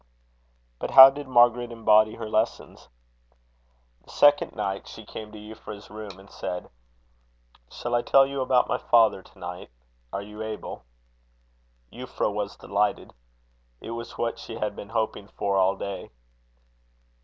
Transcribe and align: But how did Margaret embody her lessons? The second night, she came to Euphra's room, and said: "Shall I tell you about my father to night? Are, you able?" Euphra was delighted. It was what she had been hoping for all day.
But 0.79 0.89
how 0.89 1.11
did 1.11 1.27
Margaret 1.27 1.71
embody 1.71 2.15
her 2.15 2.27
lessons? 2.27 2.89
The 4.03 4.09
second 4.09 4.55
night, 4.55 4.87
she 4.87 5.05
came 5.05 5.31
to 5.31 5.37
Euphra's 5.37 5.91
room, 5.91 6.17
and 6.19 6.27
said: 6.31 6.71
"Shall 7.69 7.93
I 7.93 8.01
tell 8.01 8.25
you 8.25 8.41
about 8.41 8.67
my 8.67 8.79
father 8.79 9.21
to 9.21 9.37
night? 9.37 9.69
Are, 10.11 10.23
you 10.23 10.41
able?" 10.41 10.85
Euphra 11.93 12.33
was 12.33 12.55
delighted. 12.57 13.13
It 13.79 13.91
was 13.91 14.17
what 14.17 14.39
she 14.39 14.55
had 14.55 14.75
been 14.75 14.89
hoping 14.89 15.27
for 15.27 15.55
all 15.57 15.75
day. 15.75 16.09